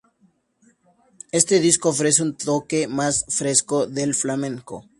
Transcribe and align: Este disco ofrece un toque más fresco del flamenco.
Este 1.31 1.59
disco 1.59 1.89
ofrece 1.89 2.23
un 2.23 2.35
toque 2.35 2.87
más 2.87 3.23
fresco 3.29 3.85
del 3.85 4.15
flamenco. 4.15 4.89